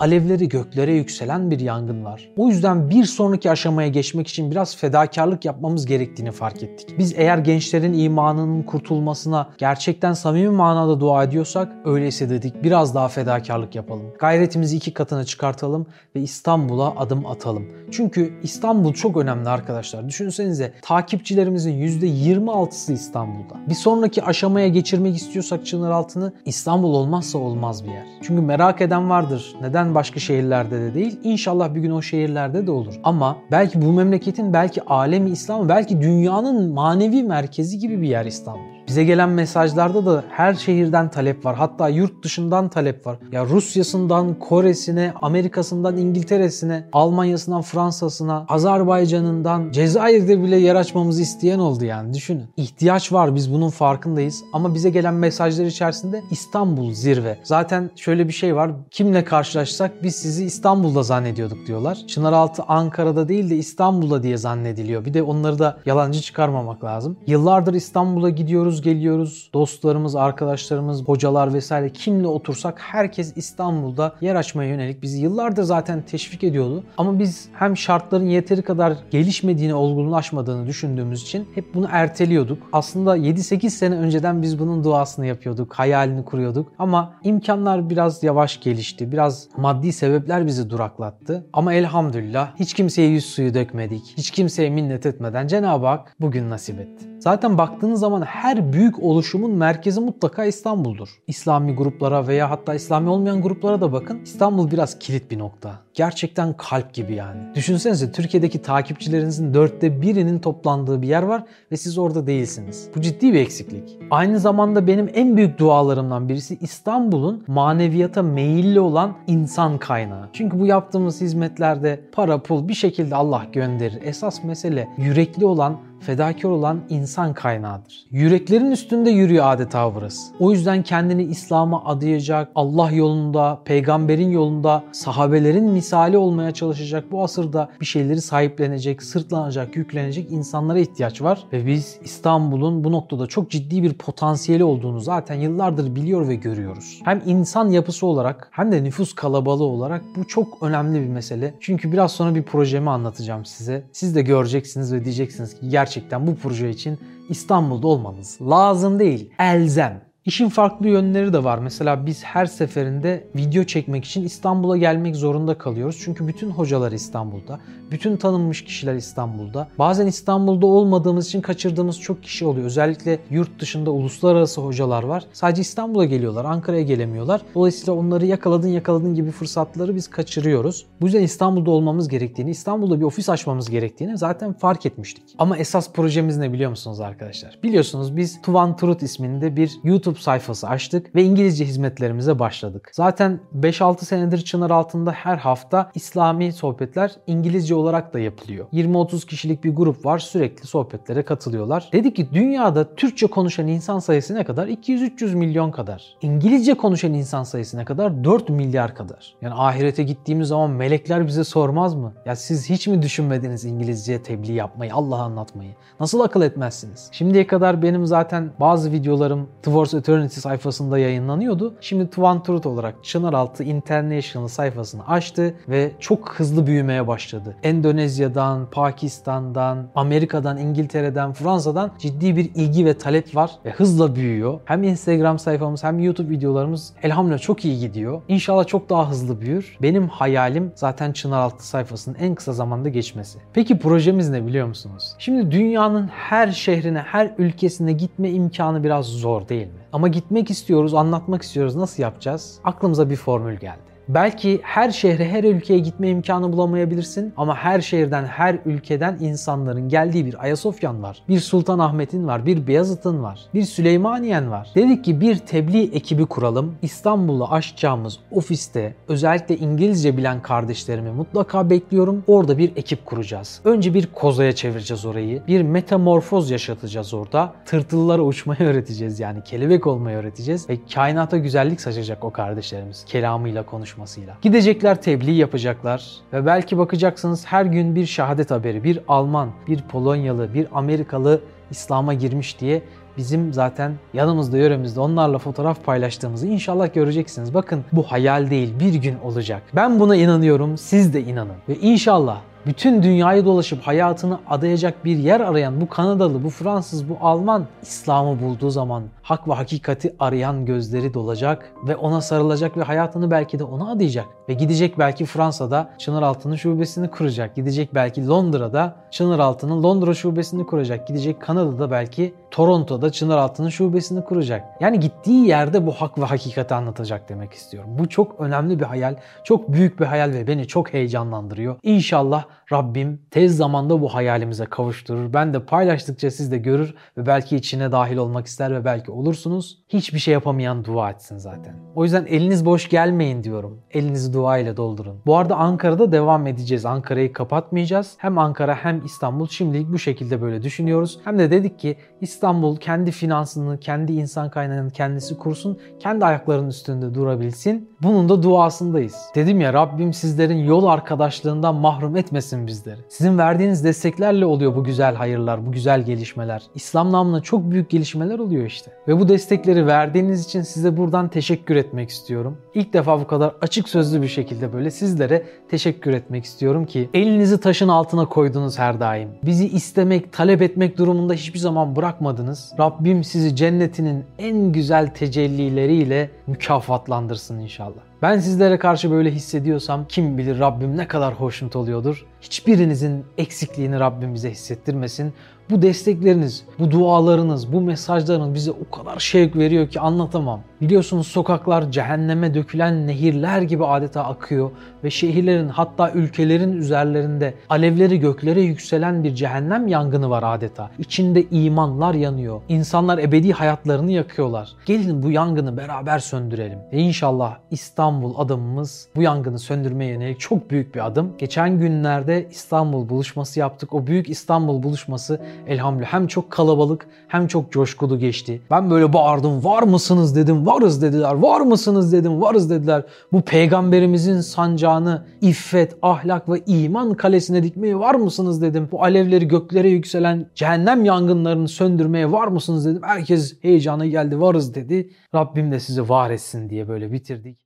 Alevleri 0.00 0.48
göklere 0.48 0.92
yükselen 0.92 1.50
bir 1.50 1.60
yangın 1.60 2.04
var. 2.04 2.28
O 2.36 2.48
yüzden 2.48 2.90
bir 2.90 3.04
sonraki 3.04 3.50
aşamaya 3.50 3.88
geçmek 3.88 4.28
için 4.28 4.50
biraz 4.50 4.76
fedakarlık 4.76 5.44
yapmamız 5.44 5.86
gerektiğini 5.86 6.30
fark 6.30 6.62
ettik. 6.62 6.98
Biz 6.98 7.14
eğer 7.16 7.38
gençlerin 7.38 7.92
imanının 7.92 8.62
kurtulmasına 8.62 9.48
gerçekten 9.58 10.12
samimi 10.12 10.48
manada 10.48 11.00
dua 11.00 11.24
ediyorsak 11.24 11.72
öyleyse 11.84 12.30
dedik 12.30 12.64
biraz 12.64 12.94
daha 12.94 13.08
fedakarlık 13.08 13.74
yapalım. 13.74 14.06
Gayretimizi 14.18 14.76
iki 14.76 14.94
katına 14.94 15.24
çıkartalım 15.24 15.86
ve 16.16 16.20
İstanbul'a 16.20 16.96
adım 16.96 17.26
atalım. 17.26 17.66
Çünkü 17.90 18.32
İstanbul 18.42 18.92
çok 18.92 19.16
önemli 19.16 19.48
arkadaşlar. 19.48 20.08
Düşünsenize 20.08 20.72
takipçilerimizin 20.82 21.72
%26'sı 21.72 22.92
İstanbul'da. 22.92 23.54
Bir 23.68 23.74
sonraki 23.74 24.24
aşamaya 24.24 24.68
geçirmek 24.68 25.16
istiyorsak 25.16 25.66
Çınaraltı'nı 25.66 26.32
İstanbul 26.44 26.94
olmazsa 26.94 27.38
olmaz 27.38 27.84
bir 27.84 27.90
yer. 27.90 28.06
Çünkü 28.22 28.42
merak 28.42 28.80
eden 28.80 29.10
vardır. 29.10 29.56
Neden 29.60 29.85
başka 29.94 30.20
şehirlerde 30.20 30.80
de 30.80 30.94
değil? 30.94 31.20
İnşallah 31.22 31.74
bir 31.74 31.80
gün 31.80 31.90
o 31.90 32.02
şehirlerde 32.02 32.66
de 32.66 32.70
olur. 32.70 32.94
Ama 33.04 33.36
belki 33.50 33.82
bu 33.82 33.92
memleketin 33.92 34.52
belki 34.52 34.82
alemi 34.82 35.30
İslam 35.30 35.68
belki 35.68 36.02
dünyanın 36.02 36.74
manevi 36.74 37.22
merkezi 37.22 37.78
gibi 37.78 38.00
bir 38.02 38.08
yer 38.08 38.26
İstanbul. 38.26 38.75
Bize 38.88 39.04
gelen 39.04 39.28
mesajlarda 39.28 40.06
da 40.06 40.24
her 40.30 40.54
şehirden 40.54 41.10
talep 41.10 41.44
var. 41.44 41.56
Hatta 41.56 41.88
yurt 41.88 42.24
dışından 42.24 42.68
talep 42.68 43.06
var. 43.06 43.18
Ya 43.32 43.44
Rusya'sından 43.44 44.38
Kore'sine, 44.38 45.12
Amerika'sından 45.22 45.96
İngiltere'sine, 45.96 46.88
Almanya'sından 46.92 47.62
Fransa'sına, 47.62 48.46
Azerbaycan'ından 48.48 49.70
Cezayir'de 49.70 50.42
bile 50.42 50.56
yer 50.56 50.74
açmamızı 50.74 51.22
isteyen 51.22 51.58
oldu 51.58 51.84
yani 51.84 52.14
düşünün. 52.14 52.44
İhtiyaç 52.56 53.12
var 53.12 53.34
biz 53.34 53.52
bunun 53.52 53.70
farkındayız. 53.70 54.44
Ama 54.52 54.74
bize 54.74 54.90
gelen 54.90 55.14
mesajlar 55.14 55.64
içerisinde 55.64 56.22
İstanbul 56.30 56.92
zirve. 56.92 57.38
Zaten 57.42 57.90
şöyle 57.96 58.28
bir 58.28 58.32
şey 58.32 58.56
var. 58.56 58.70
Kimle 58.90 59.24
karşılaşsak 59.24 60.02
biz 60.02 60.16
sizi 60.16 60.44
İstanbul'da 60.44 61.02
zannediyorduk 61.02 61.66
diyorlar. 61.66 61.98
Çınaraltı 62.08 62.62
Ankara'da 62.68 63.28
değil 63.28 63.50
de 63.50 63.56
İstanbul'da 63.56 64.22
diye 64.22 64.36
zannediliyor. 64.36 65.04
Bir 65.04 65.14
de 65.14 65.22
onları 65.22 65.58
da 65.58 65.78
yalancı 65.86 66.20
çıkarmamak 66.20 66.84
lazım. 66.84 67.16
Yıllardır 67.26 67.74
İstanbul'a 67.74 68.30
gidiyoruz, 68.30 68.75
geliyoruz. 68.82 69.50
Dostlarımız, 69.54 70.16
arkadaşlarımız, 70.16 71.02
hocalar 71.04 71.54
vesaire 71.54 71.92
kimle 71.92 72.26
otursak 72.26 72.80
herkes 72.80 73.32
İstanbul'da 73.36 74.14
yer 74.20 74.34
açmaya 74.34 74.70
yönelik 74.70 75.02
bizi 75.02 75.22
yıllardır 75.22 75.62
zaten 75.62 76.02
teşvik 76.02 76.44
ediyordu. 76.44 76.84
Ama 76.98 77.18
biz 77.18 77.48
hem 77.52 77.76
şartların 77.76 78.26
yeteri 78.26 78.62
kadar 78.62 78.96
gelişmediğini, 79.10 79.74
olgunlaşmadığını 79.74 80.66
düşündüğümüz 80.66 81.22
için 81.22 81.48
hep 81.54 81.74
bunu 81.74 81.88
erteliyorduk. 81.90 82.58
Aslında 82.72 83.16
7-8 83.16 83.70
sene 83.70 83.94
önceden 83.94 84.42
biz 84.42 84.58
bunun 84.58 84.84
duasını 84.84 85.26
yapıyorduk, 85.26 85.74
hayalini 85.74 86.24
kuruyorduk. 86.24 86.72
Ama 86.78 87.14
imkanlar 87.24 87.90
biraz 87.90 88.22
yavaş 88.22 88.60
gelişti. 88.60 89.12
Biraz 89.12 89.48
maddi 89.56 89.92
sebepler 89.92 90.46
bizi 90.46 90.70
duraklattı. 90.70 91.46
Ama 91.52 91.74
elhamdülillah 91.74 92.56
hiç 92.56 92.74
kimseye 92.74 93.08
yüz 93.08 93.26
suyu 93.26 93.54
dökmedik. 93.54 94.14
Hiç 94.16 94.30
kimseye 94.30 94.70
minnet 94.70 95.06
etmeden 95.06 95.46
Cenab-ı 95.46 95.86
Hak 95.86 96.16
bugün 96.20 96.50
nasip 96.50 96.80
etti. 96.80 97.15
Zaten 97.18 97.58
baktığınız 97.58 98.00
zaman 98.00 98.22
her 98.22 98.72
büyük 98.72 99.02
oluşumun 99.02 99.50
merkezi 99.50 100.00
mutlaka 100.00 100.44
İstanbul'dur. 100.44 101.08
İslami 101.26 101.74
gruplara 101.74 102.26
veya 102.26 102.50
hatta 102.50 102.74
İslami 102.74 103.08
olmayan 103.08 103.42
gruplara 103.42 103.80
da 103.80 103.92
bakın. 103.92 104.20
İstanbul 104.24 104.70
biraz 104.70 104.98
kilit 104.98 105.30
bir 105.30 105.38
nokta. 105.38 105.78
Gerçekten 105.94 106.56
kalp 106.56 106.94
gibi 106.94 107.14
yani. 107.14 107.54
Düşünsenize 107.54 108.12
Türkiye'deki 108.12 108.62
takipçilerinizin 108.62 109.54
dörtte 109.54 110.02
birinin 110.02 110.38
toplandığı 110.38 111.02
bir 111.02 111.08
yer 111.08 111.22
var 111.22 111.44
ve 111.72 111.76
siz 111.76 111.98
orada 111.98 112.26
değilsiniz. 112.26 112.88
Bu 112.96 113.00
ciddi 113.00 113.32
bir 113.32 113.40
eksiklik. 113.40 113.98
Aynı 114.10 114.40
zamanda 114.40 114.86
benim 114.86 115.10
en 115.14 115.36
büyük 115.36 115.58
dualarımdan 115.58 116.28
birisi 116.28 116.58
İstanbul'un 116.60 117.44
maneviyata 117.46 118.22
meyilli 118.22 118.80
olan 118.80 119.12
insan 119.26 119.78
kaynağı. 119.78 120.28
Çünkü 120.32 120.60
bu 120.60 120.66
yaptığımız 120.66 121.20
hizmetlerde 121.20 122.00
para 122.12 122.42
pul 122.42 122.68
bir 122.68 122.74
şekilde 122.74 123.16
Allah 123.16 123.46
gönderir. 123.52 123.98
Esas 124.02 124.44
mesele 124.44 124.88
yürekli 124.98 125.44
olan 125.44 125.76
fedakar 126.00 126.48
olan 126.48 126.80
insan 126.88 127.34
kaynağıdır. 127.34 128.06
Yüreklerin 128.10 128.70
üstünde 128.70 129.10
yürüyor 129.10 129.44
adeta 129.48 129.94
burası. 129.94 130.32
O 130.38 130.52
yüzden 130.52 130.82
kendini 130.82 131.22
İslam'a 131.22 131.84
adayacak, 131.84 132.48
Allah 132.54 132.90
yolunda, 132.90 133.58
peygamberin 133.64 134.30
yolunda, 134.30 134.84
sahabelerin 134.92 135.64
misali 135.64 136.18
olmaya 136.18 136.50
çalışacak 136.50 137.12
bu 137.12 137.24
asırda 137.24 137.68
bir 137.80 137.86
şeyleri 137.86 138.20
sahiplenecek, 138.20 139.02
sırtlanacak, 139.02 139.76
yüklenecek 139.76 140.30
insanlara 140.30 140.78
ihtiyaç 140.78 141.22
var. 141.22 141.44
Ve 141.52 141.66
biz 141.66 141.98
İstanbul'un 142.04 142.84
bu 142.84 142.92
noktada 142.92 143.26
çok 143.26 143.50
ciddi 143.50 143.82
bir 143.82 143.94
potansiyeli 143.94 144.64
olduğunu 144.64 145.00
zaten 145.00 145.34
yıllardır 145.34 145.94
biliyor 145.94 146.28
ve 146.28 146.34
görüyoruz. 146.34 147.00
Hem 147.04 147.22
insan 147.26 147.68
yapısı 147.68 148.06
olarak 148.06 148.48
hem 148.50 148.72
de 148.72 148.84
nüfus 148.84 149.14
kalabalığı 149.14 149.64
olarak 149.64 150.02
bu 150.16 150.26
çok 150.26 150.62
önemli 150.62 151.00
bir 151.00 151.08
mesele. 151.08 151.54
Çünkü 151.60 151.92
biraz 151.92 152.12
sonra 152.12 152.34
bir 152.34 152.42
projemi 152.42 152.90
anlatacağım 152.90 153.44
size. 153.44 153.84
Siz 153.92 154.14
de 154.14 154.22
göreceksiniz 154.22 154.92
ve 154.92 155.04
diyeceksiniz 155.04 155.60
ki 155.60 155.68
gerçekten 155.68 155.85
bu 156.26 156.36
proje 156.36 156.70
için 156.70 156.98
İstanbul'da 157.28 157.86
olmanız 157.88 158.38
lazım 158.40 158.98
değil, 158.98 159.30
elzem. 159.38 160.05
İşin 160.26 160.48
farklı 160.48 160.88
yönleri 160.88 161.32
de 161.32 161.44
var. 161.44 161.58
Mesela 161.58 162.06
biz 162.06 162.24
her 162.24 162.46
seferinde 162.46 163.24
video 163.36 163.64
çekmek 163.64 164.04
için 164.04 164.24
İstanbul'a 164.24 164.76
gelmek 164.76 165.16
zorunda 165.16 165.58
kalıyoruz. 165.58 166.00
Çünkü 166.04 166.28
bütün 166.28 166.50
hocalar 166.50 166.92
İstanbul'da. 166.92 167.60
Bütün 167.90 168.16
tanınmış 168.16 168.64
kişiler 168.64 168.94
İstanbul'da. 168.94 169.68
Bazen 169.78 170.06
İstanbul'da 170.06 170.66
olmadığımız 170.66 171.26
için 171.26 171.40
kaçırdığımız 171.40 172.00
çok 172.00 172.22
kişi 172.22 172.46
oluyor. 172.46 172.66
Özellikle 172.66 173.18
yurt 173.30 173.60
dışında 173.60 173.90
uluslararası 173.90 174.60
hocalar 174.60 175.02
var. 175.02 175.24
Sadece 175.32 175.62
İstanbul'a 175.62 176.04
geliyorlar, 176.04 176.44
Ankara'ya 176.44 176.82
gelemiyorlar. 176.82 177.42
Dolayısıyla 177.54 177.92
onları 177.92 178.26
yakaladın 178.26 178.68
yakaladın 178.68 179.14
gibi 179.14 179.30
fırsatları 179.30 179.94
biz 179.94 180.08
kaçırıyoruz. 180.08 180.86
Bu 181.00 181.06
yüzden 181.06 181.22
İstanbul'da 181.22 181.70
olmamız 181.70 182.08
gerektiğini, 182.08 182.50
İstanbul'da 182.50 183.00
bir 183.00 183.04
ofis 183.04 183.28
açmamız 183.28 183.70
gerektiğini 183.70 184.18
zaten 184.18 184.52
fark 184.52 184.86
etmiştik. 184.86 185.24
Ama 185.38 185.56
esas 185.56 185.92
projemiz 185.92 186.36
ne 186.36 186.52
biliyor 186.52 186.70
musunuz 186.70 187.00
arkadaşlar? 187.00 187.58
Biliyorsunuz 187.62 188.16
biz 188.16 188.42
Tuvan 188.42 188.76
Turut 188.76 189.02
isminde 189.02 189.56
bir 189.56 189.72
YouTube 189.84 190.15
sayfası 190.18 190.68
açtık 190.68 191.14
ve 191.14 191.22
İngilizce 191.22 191.64
hizmetlerimize 191.64 192.38
başladık. 192.38 192.90
Zaten 192.92 193.40
5-6 193.60 194.04
senedir 194.04 194.38
Çınar 194.38 194.70
altında 194.70 195.12
her 195.12 195.36
hafta 195.36 195.90
İslami 195.94 196.52
sohbetler 196.52 197.12
İngilizce 197.26 197.74
olarak 197.74 198.14
da 198.14 198.18
yapılıyor. 198.18 198.66
20-30 198.72 199.26
kişilik 199.26 199.64
bir 199.64 199.74
grup 199.74 200.06
var 200.06 200.18
sürekli 200.18 200.66
sohbetlere 200.66 201.22
katılıyorlar. 201.24 201.88
Dedik 201.92 202.16
ki 202.16 202.28
dünyada 202.32 202.94
Türkçe 202.94 203.26
konuşan 203.26 203.66
insan 203.66 203.98
sayısı 203.98 204.34
ne 204.34 204.44
kadar? 204.44 204.68
200-300 204.68 205.34
milyon 205.34 205.70
kadar. 205.70 206.16
İngilizce 206.22 206.74
konuşan 206.74 207.14
insan 207.14 207.42
sayısı 207.42 207.78
ne 207.78 207.84
kadar? 207.84 208.24
4 208.24 208.48
milyar 208.48 208.94
kadar. 208.94 209.34
Yani 209.42 209.54
ahirete 209.54 210.02
gittiğimiz 210.02 210.48
zaman 210.48 210.70
melekler 210.70 211.26
bize 211.26 211.44
sormaz 211.44 211.94
mı? 211.94 212.12
Ya 212.26 212.36
siz 212.36 212.70
hiç 212.70 212.88
mi 212.88 213.02
düşünmediniz 213.02 213.64
İngilizce 213.64 214.22
tebliğ 214.22 214.52
yapmayı, 214.52 214.94
Allah'ı 214.94 215.22
anlatmayı? 215.22 215.70
Nasıl 216.00 216.20
akıl 216.20 216.42
etmezsiniz? 216.42 217.08
Şimdiye 217.12 217.46
kadar 217.46 217.82
benim 217.82 218.06
zaten 218.06 218.50
bazı 218.60 218.92
videolarım 218.92 219.48
Towards 219.62 219.94
Eternity 220.06 220.40
sayfasında 220.40 220.98
yayınlanıyordu. 220.98 221.74
Şimdi 221.80 222.10
Tuvan 222.10 222.42
Turut 222.42 222.66
olarak 222.66 223.04
Çınaraltı 223.04 223.64
International 223.64 224.48
sayfasını 224.48 225.08
açtı 225.08 225.54
ve 225.68 225.92
çok 226.00 226.34
hızlı 226.34 226.66
büyümeye 226.66 227.06
başladı. 227.06 227.56
Endonezya'dan, 227.62 228.70
Pakistan'dan, 228.70 229.88
Amerika'dan, 229.94 230.58
İngiltere'den, 230.58 231.32
Fransa'dan 231.32 231.90
ciddi 231.98 232.36
bir 232.36 232.50
ilgi 232.54 232.84
ve 232.84 232.98
talep 232.98 233.36
var 233.36 233.50
ve 233.64 233.70
hızla 233.70 234.14
büyüyor. 234.14 234.60
Hem 234.64 234.82
Instagram 234.82 235.38
sayfamız 235.38 235.84
hem 235.84 235.98
YouTube 235.98 236.30
videolarımız 236.30 236.92
elhamdülillah 237.02 237.40
çok 237.40 237.64
iyi 237.64 237.80
gidiyor. 237.80 238.22
İnşallah 238.28 238.66
çok 238.66 238.90
daha 238.90 239.10
hızlı 239.10 239.40
büyür. 239.40 239.78
Benim 239.82 240.08
hayalim 240.08 240.72
zaten 240.74 241.12
Çınaraltı 241.12 241.66
sayfasının 241.66 242.16
en 242.20 242.34
kısa 242.34 242.52
zamanda 242.52 242.88
geçmesi. 242.88 243.38
Peki 243.52 243.78
projemiz 243.78 244.30
ne 244.30 244.46
biliyor 244.46 244.66
musunuz? 244.66 245.14
Şimdi 245.18 245.50
dünyanın 245.50 246.08
her 246.08 246.52
şehrine, 246.52 246.98
her 246.98 247.34
ülkesine 247.38 247.92
gitme 247.92 248.30
imkanı 248.30 248.84
biraz 248.84 249.06
zor 249.06 249.48
değil 249.48 249.66
mi? 249.66 249.86
Ama 249.96 250.08
gitmek 250.08 250.50
istiyoruz, 250.50 250.94
anlatmak 250.94 251.42
istiyoruz. 251.42 251.76
Nasıl 251.76 252.02
yapacağız? 252.02 252.58
Aklımıza 252.64 253.10
bir 253.10 253.16
formül 253.16 253.56
geldi. 253.56 253.95
Belki 254.08 254.60
her 254.62 254.90
şehre, 254.90 255.28
her 255.28 255.44
ülkeye 255.44 255.78
gitme 255.78 256.08
imkanı 256.08 256.52
bulamayabilirsin 256.52 257.32
ama 257.36 257.56
her 257.56 257.80
şehirden, 257.80 258.24
her 258.24 258.58
ülkeden 258.64 259.16
insanların 259.20 259.88
geldiği 259.88 260.26
bir 260.26 260.42
Ayasofyan 260.42 261.02
var. 261.02 261.22
Bir 261.28 261.40
Sultanahmet'in 261.40 262.26
var, 262.26 262.46
bir 262.46 262.66
Beyazıt'ın 262.66 263.22
var, 263.22 263.40
bir 263.54 263.62
Süleymaniyen 263.62 264.50
var. 264.50 264.70
Dedik 264.74 265.04
ki 265.04 265.20
bir 265.20 265.36
tebliğ 265.38 265.90
ekibi 265.92 266.26
kuralım. 266.26 266.74
İstanbul'u 266.82 267.44
açacağımız 267.44 268.18
ofiste 268.30 268.94
özellikle 269.08 269.56
İngilizce 269.56 270.16
bilen 270.16 270.42
kardeşlerimi 270.42 271.10
mutlaka 271.10 271.70
bekliyorum. 271.70 272.24
Orada 272.26 272.58
bir 272.58 272.76
ekip 272.76 273.06
kuracağız. 273.06 273.60
Önce 273.64 273.94
bir 273.94 274.06
kozaya 274.06 274.54
çevireceğiz 274.54 275.06
orayı. 275.06 275.42
Bir 275.46 275.62
metamorfoz 275.62 276.50
yaşatacağız 276.50 277.14
orada. 277.14 277.52
Tırtıllara 277.64 278.22
uçmayı 278.22 278.60
öğreteceğiz 278.60 279.20
yani 279.20 279.44
kelebek 279.44 279.86
olmayı 279.86 280.16
öğreteceğiz 280.16 280.68
ve 280.68 280.78
kainata 280.94 281.36
güzellik 281.38 281.80
saçacak 281.80 282.24
o 282.24 282.30
kardeşlerimiz 282.30 283.04
kelamıyla 283.04 283.66
konuşmasıyla. 283.96 284.36
Gidecekler 284.42 285.02
tebliğ 285.02 285.32
yapacaklar 285.32 286.10
ve 286.32 286.46
belki 286.46 286.78
bakacaksınız 286.78 287.46
her 287.46 287.64
gün 287.64 287.94
bir 287.94 288.06
şehadet 288.06 288.50
haberi, 288.50 288.84
bir 288.84 289.00
Alman, 289.08 289.48
bir 289.68 289.82
Polonyalı, 289.82 290.54
bir 290.54 290.66
Amerikalı 290.72 291.40
İslam'a 291.70 292.14
girmiş 292.14 292.60
diye 292.60 292.82
bizim 293.16 293.52
zaten 293.52 293.92
yanımızda 294.14 294.58
yöremizde 294.58 295.00
onlarla 295.00 295.38
fotoğraf 295.38 295.84
paylaştığımızı 295.84 296.46
inşallah 296.46 296.94
göreceksiniz. 296.94 297.54
Bakın 297.54 297.84
bu 297.92 298.02
hayal 298.02 298.50
değil 298.50 298.74
bir 298.80 298.94
gün 298.94 299.18
olacak. 299.24 299.62
Ben 299.74 300.00
buna 300.00 300.16
inanıyorum 300.16 300.78
siz 300.78 301.14
de 301.14 301.22
inanın. 301.22 301.56
Ve 301.68 301.76
inşallah 301.76 302.40
bütün 302.66 303.02
dünyayı 303.02 303.44
dolaşıp 303.44 303.82
hayatını 303.82 304.38
adayacak 304.48 305.04
bir 305.04 305.16
yer 305.16 305.40
arayan 305.40 305.80
bu 305.80 305.88
Kanadalı, 305.88 306.44
bu 306.44 306.50
Fransız, 306.50 307.08
bu 307.08 307.16
Alman 307.20 307.66
İslam'ı 307.82 308.42
bulduğu 308.42 308.70
zaman 308.70 309.02
hak 309.22 309.48
ve 309.48 309.52
hakikati 309.52 310.14
arayan 310.18 310.64
gözleri 310.64 311.14
dolacak 311.14 311.72
ve 311.86 311.96
ona 311.96 312.20
sarılacak 312.20 312.76
ve 312.76 312.82
hayatını 312.82 313.30
belki 313.30 313.58
de 313.58 313.64
ona 313.64 313.90
adayacak. 313.90 314.26
Ve 314.48 314.54
gidecek 314.54 314.98
belki 314.98 315.24
Fransa'da 315.24 315.90
Çınaraltı'nın 315.98 316.56
şubesini 316.56 317.10
kuracak. 317.10 317.56
Gidecek 317.56 317.94
belki 317.94 318.28
Londra'da 318.28 318.96
Çınaraltı'nın 319.10 319.82
Londra 319.82 320.14
şubesini 320.14 320.66
kuracak. 320.66 321.08
Gidecek 321.08 321.40
Kanada'da 321.40 321.90
belki 321.90 322.34
Toronto'da 322.50 323.12
Çınaraltı'nın 323.12 323.68
şubesini 323.68 324.24
kuracak. 324.24 324.64
Yani 324.80 325.00
gittiği 325.00 325.46
yerde 325.46 325.86
bu 325.86 325.92
hak 325.92 326.18
ve 326.18 326.24
hakikati 326.24 326.74
anlatacak 326.74 327.28
demek 327.28 327.52
istiyorum. 327.52 327.90
Bu 327.98 328.08
çok 328.08 328.40
önemli 328.40 328.80
bir 328.80 328.84
hayal, 328.84 329.16
çok 329.44 329.72
büyük 329.72 330.00
bir 330.00 330.04
hayal 330.04 330.32
ve 330.32 330.46
beni 330.46 330.66
çok 330.66 330.92
heyecanlandırıyor. 330.92 331.76
İnşallah 331.82 332.44
Rabbim 332.72 333.22
tez 333.30 333.56
zamanda 333.56 334.00
bu 334.00 334.14
hayalimize 334.14 334.64
kavuşturur. 334.64 335.32
Ben 335.32 335.54
de 335.54 335.64
paylaştıkça 335.64 336.30
siz 336.30 336.52
de 336.52 336.58
görür 336.58 336.94
ve 337.16 337.26
belki 337.26 337.56
içine 337.56 337.92
dahil 337.92 338.16
olmak 338.16 338.46
ister 338.46 338.74
ve 338.74 338.84
belki 338.84 339.10
olursunuz. 339.10 339.78
Hiçbir 339.88 340.18
şey 340.18 340.34
yapamayan 340.34 340.84
dua 340.84 341.10
etsin 341.10 341.38
zaten. 341.38 341.74
O 341.94 342.04
yüzden 342.04 342.26
eliniz 342.26 342.64
boş 342.64 342.88
gelmeyin 342.88 343.44
diyorum. 343.44 343.80
Elinizi 343.90 344.32
dua 344.32 344.58
ile 344.58 344.76
doldurun. 344.76 345.20
Bu 345.26 345.36
arada 345.36 345.56
Ankara'da 345.56 346.12
devam 346.12 346.46
edeceğiz. 346.46 346.86
Ankara'yı 346.86 347.32
kapatmayacağız. 347.32 348.14
Hem 348.18 348.38
Ankara 348.38 348.74
hem 348.74 349.04
İstanbul 349.04 349.48
şimdilik 349.48 349.92
bu 349.92 349.98
şekilde 349.98 350.42
böyle 350.42 350.62
düşünüyoruz. 350.62 351.20
Hem 351.24 351.38
de 351.38 351.50
dedik 351.50 351.78
ki 351.78 351.96
İstanbul 352.20 352.35
kendi 352.80 353.10
finansını, 353.10 353.80
kendi 353.80 354.12
insan 354.12 354.50
kaynağını 354.50 354.90
kendisi 354.90 355.38
kursun. 355.38 355.78
Kendi 356.00 356.24
ayaklarının 356.24 356.68
üstünde 356.68 357.14
durabilsin. 357.14 357.90
Bunun 358.02 358.28
da 358.28 358.42
duasındayız. 358.42 359.16
Dedim 359.34 359.60
ya 359.60 359.72
Rabbim 359.72 360.12
sizlerin 360.12 360.58
yol 360.58 360.86
arkadaşlığından 360.86 361.74
mahrum 361.74 362.16
etmesin 362.16 362.66
bizleri. 362.66 363.00
Sizin 363.08 363.38
verdiğiniz 363.38 363.84
desteklerle 363.84 364.46
oluyor 364.46 364.76
bu 364.76 364.84
güzel 364.84 365.14
hayırlar, 365.14 365.66
bu 365.66 365.72
güzel 365.72 366.02
gelişmeler. 366.02 366.62
İslam 366.74 367.12
namına 367.12 367.40
çok 367.40 367.70
büyük 367.70 367.90
gelişmeler 367.90 368.38
oluyor 368.38 368.66
işte. 368.66 368.90
Ve 369.08 369.20
bu 369.20 369.28
destekleri 369.28 369.86
verdiğiniz 369.86 370.44
için 370.44 370.62
size 370.62 370.96
buradan 370.96 371.28
teşekkür 371.28 371.76
etmek 371.76 372.10
istiyorum. 372.10 372.58
İlk 372.74 372.92
defa 372.92 373.20
bu 373.20 373.26
kadar 373.26 373.54
açık 373.60 373.88
sözlü 373.88 374.22
bir 374.22 374.28
şekilde 374.28 374.72
böyle 374.72 374.90
sizlere 374.90 375.46
teşekkür 375.68 376.14
etmek 376.14 376.44
istiyorum 376.44 376.86
ki 376.86 377.10
elinizi 377.14 377.60
taşın 377.60 377.88
altına 377.88 378.26
koydunuz 378.26 378.78
her 378.78 379.00
daim. 379.00 379.28
Bizi 379.44 379.68
istemek, 379.68 380.32
talep 380.32 380.62
etmek 380.62 380.98
durumunda 380.98 381.34
hiçbir 381.34 381.58
zaman 381.58 381.96
bırakmadınız. 382.26 382.72
Rabbim 382.78 383.24
sizi 383.24 383.56
cennetinin 383.56 384.24
en 384.38 384.72
güzel 384.72 385.14
tecellileriyle 385.14 386.30
mükafatlandırsın 386.46 387.58
inşallah. 387.58 388.00
Ben 388.22 388.38
sizlere 388.38 388.78
karşı 388.78 389.10
böyle 389.10 389.30
hissediyorsam 389.30 390.04
kim 390.08 390.38
bilir 390.38 390.58
Rabbim 390.58 390.96
ne 390.96 391.08
kadar 391.08 391.34
hoşnut 391.34 391.76
oluyordur. 391.76 392.26
Hiçbirinizin 392.40 393.24
eksikliğini 393.38 394.00
Rabbim 394.00 394.34
bize 394.34 394.50
hissettirmesin. 394.50 395.32
Bu 395.70 395.82
destekleriniz, 395.82 396.64
bu 396.78 396.90
dualarınız, 396.90 397.72
bu 397.72 397.80
mesajlarınız 397.80 398.54
bize 398.54 398.70
o 398.70 398.90
kadar 398.96 399.18
şevk 399.18 399.56
veriyor 399.56 399.88
ki 399.88 400.00
anlatamam. 400.00 400.60
Biliyorsunuz 400.80 401.26
sokaklar 401.26 401.90
cehenneme 401.90 402.54
dökülen 402.54 403.06
nehirler 403.06 403.62
gibi 403.62 403.86
adeta 403.86 404.24
akıyor 404.24 404.70
ve 405.04 405.10
şehirlerin 405.10 405.68
hatta 405.68 406.10
ülkelerin 406.10 406.72
üzerlerinde 406.72 407.54
alevleri 407.68 408.20
göklere 408.20 408.60
yükselen 408.60 409.24
bir 409.24 409.34
cehennem 409.34 409.88
yangını 409.88 410.30
var 410.30 410.42
adeta. 410.46 410.90
İçinde 410.98 411.44
imanlar 411.50 412.14
yanıyor. 412.14 412.60
İnsanlar 412.68 413.18
ebedi 413.18 413.52
hayatlarını 413.52 414.12
yakıyorlar. 414.12 414.72
Gelin 414.86 415.22
bu 415.22 415.30
yangını 415.30 415.76
beraber 415.76 416.18
söndürelim. 416.18 416.78
Ve 416.92 416.98
inşallah 416.98 417.56
İstanbul 417.70 418.34
adımımız 418.38 419.08
bu 419.16 419.22
yangını 419.22 419.58
söndürmeye 419.58 420.12
yönelik 420.12 420.40
çok 420.40 420.70
büyük 420.70 420.94
bir 420.94 421.06
adım. 421.06 421.32
Geçen 421.38 421.78
günlerde 421.78 422.48
İstanbul 422.50 423.08
buluşması 423.08 423.60
yaptık. 423.60 423.94
O 423.94 424.06
büyük 424.06 424.30
İstanbul 424.30 424.82
buluşması 424.82 425.40
elhamdülillah 425.66 426.12
hem 426.12 426.26
çok 426.26 426.50
kalabalık 426.50 427.06
hem 427.28 427.46
çok 427.46 427.72
coşkulu 427.72 428.18
geçti. 428.18 428.62
Ben 428.70 428.90
böyle 428.90 429.12
bağırdım 429.12 429.64
var 429.64 429.82
mısınız 429.82 430.36
dedim 430.36 430.66
varız 430.66 431.02
dediler 431.02 431.34
var 431.34 431.60
mısınız 431.60 432.12
dedim 432.12 432.40
varız 432.40 432.70
dediler. 432.70 433.02
Bu 433.32 433.42
peygamberimizin 433.42 434.40
sancağını 434.40 435.26
iffet, 435.40 435.96
ahlak 436.02 436.48
ve 436.48 436.62
iman 436.66 437.14
kalesine 437.14 437.62
dikmeye 437.62 437.98
var 437.98 438.14
mısınız 438.14 438.62
dedim. 438.62 438.88
Bu 438.92 439.02
alevleri 439.02 439.48
göklere 439.48 439.88
yükselen 439.88 440.50
cehennem 440.54 441.04
yangınlarını 441.04 441.68
söndürmeye 441.68 442.32
var 442.32 442.48
mısınız 442.48 442.86
dedim. 442.86 443.02
Herkes 443.04 443.62
heyecana 443.62 444.06
geldi 444.06 444.40
varız 444.40 444.74
dedi. 444.74 445.10
Rabbim 445.34 445.72
de 445.72 445.80
sizi 445.80 446.08
var 446.08 446.30
etsin 446.30 446.70
diye 446.70 446.88
böyle 446.88 447.12
bitirdik. 447.12 447.58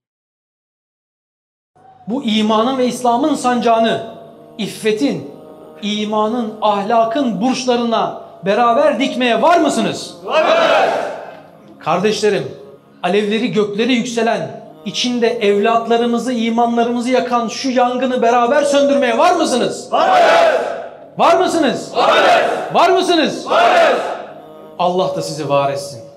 Bu 2.09 2.25
imanın 2.25 2.79
ve 2.79 2.87
İslam'ın 2.87 3.35
sancağını, 3.35 4.17
iffetin, 4.59 5.23
imanın, 5.83 6.55
ahlakın 6.63 7.41
burçlarına 7.41 8.21
beraber 8.45 9.01
dikmeye 9.01 9.43
var 9.43 9.59
mısınız? 9.59 10.15
Evet. 10.27 10.89
Kardeşlerim, 11.79 12.53
alevleri 13.03 13.53
göklere 13.53 13.93
yükselen, 13.93 14.51
içinde 14.85 15.29
evlatlarımızı, 15.29 16.33
imanlarımızı 16.33 17.11
yakan 17.11 17.49
şu 17.49 17.71
yangını 17.71 18.23
beraber 18.23 18.63
söndürmeye 18.63 19.19
var 19.19 19.33
mısınız? 19.37 19.93
Varız. 19.93 20.61
Var 21.19 21.37
mısınız? 21.37 21.93
Varız. 21.97 22.31
Var 22.73 22.89
mısınız? 22.89 23.51
Varız. 23.51 24.01
Allah 24.79 25.17
da 25.17 25.23
sizi 25.23 25.49
var 25.49 25.73
etsin. 25.73 26.10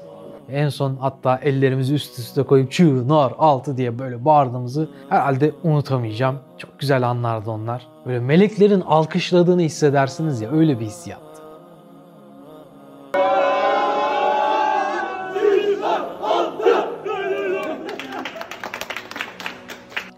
En 0.50 0.70
son 0.70 0.96
hatta 0.96 1.38
ellerimizi 1.38 1.94
üst 1.94 2.20
üste 2.20 2.44
koyup 2.44 2.72
çığ, 2.72 3.08
nar, 3.08 3.34
altı 3.38 3.78
diye 3.78 4.00
böyle 4.00 4.26
bağırdığımızı 4.26 4.90
herhalde 5.10 5.52
unutamayacağım. 5.64 6.40
Çok 6.58 6.80
güzel 6.80 7.10
anlardı 7.10 7.52
onlar. 7.52 7.88
Böyle 8.06 8.20
meleklerin 8.20 8.82
alkışladığını 8.82 9.62
hissedersiniz 9.62 10.42
ya 10.42 10.52
öyle 10.52 10.80
bir 10.80 10.86
hissiyat. 10.86 11.33